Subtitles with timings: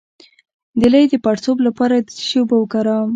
[0.79, 3.09] د لۍ د پړسوب لپاره د څه شي اوبه وکاروم؟